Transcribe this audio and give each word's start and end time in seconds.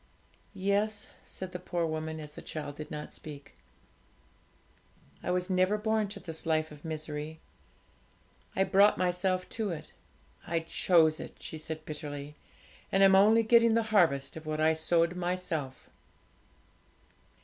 'Yes,' 0.55 1.09
said 1.21 1.51
the 1.51 1.59
poor 1.59 1.85
woman, 1.85 2.19
as 2.19 2.33
the 2.33 2.41
child 2.41 2.75
did 2.77 2.89
not 2.89 3.13
speak; 3.13 3.53
'I 5.21 5.29
was 5.29 5.47
never 5.47 5.77
born 5.77 6.07
to 6.07 6.19
this 6.19 6.47
life 6.47 6.71
of 6.71 6.83
misery, 6.83 7.39
I 8.55 8.63
brought 8.63 8.97
myself 8.97 9.47
to 9.49 9.69
it. 9.69 9.93
I 10.47 10.61
chose 10.61 11.19
it,' 11.19 11.37
she 11.39 11.59
said 11.59 11.85
bitterly; 11.85 12.35
'and 12.91 13.03
I'm 13.03 13.13
only 13.13 13.43
getting 13.43 13.75
the 13.75 13.83
harvest 13.93 14.35
of 14.35 14.47
what 14.47 14.59
I 14.59 14.73
sowed 14.73 15.15
myself.' 15.15 15.87